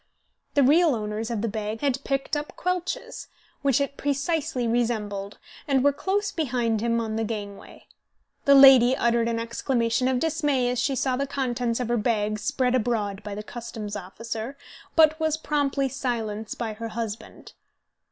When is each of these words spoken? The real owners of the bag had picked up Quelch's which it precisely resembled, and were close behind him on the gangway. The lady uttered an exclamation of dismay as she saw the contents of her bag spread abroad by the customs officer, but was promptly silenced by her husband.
The 0.55 0.63
real 0.63 0.95
owners 0.95 1.29
of 1.29 1.43
the 1.43 1.47
bag 1.47 1.81
had 1.81 2.03
picked 2.03 2.35
up 2.35 2.55
Quelch's 2.57 3.27
which 3.61 3.79
it 3.79 3.97
precisely 3.97 4.67
resembled, 4.67 5.37
and 5.67 5.83
were 5.83 5.93
close 5.93 6.31
behind 6.31 6.81
him 6.81 6.99
on 6.99 7.17
the 7.17 7.23
gangway. 7.23 7.85
The 8.45 8.55
lady 8.55 8.97
uttered 8.97 9.27
an 9.27 9.37
exclamation 9.37 10.07
of 10.07 10.17
dismay 10.17 10.71
as 10.71 10.79
she 10.79 10.95
saw 10.95 11.17
the 11.17 11.27
contents 11.27 11.79
of 11.79 11.87
her 11.87 11.97
bag 11.97 12.39
spread 12.39 12.73
abroad 12.73 13.21
by 13.21 13.35
the 13.35 13.43
customs 13.43 13.95
officer, 13.95 14.57
but 14.95 15.19
was 15.19 15.37
promptly 15.37 15.87
silenced 15.87 16.57
by 16.57 16.73
her 16.73 16.87
husband. 16.87 17.53